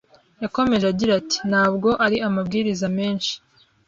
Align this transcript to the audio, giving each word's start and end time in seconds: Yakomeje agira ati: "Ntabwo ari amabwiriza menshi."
Yakomeje 0.43 0.85
agira 0.91 1.11
ati: 1.21 1.37
"Ntabwo 1.49 1.89
ari 2.05 2.17
amabwiriza 2.27 2.87
menshi." 2.97 3.33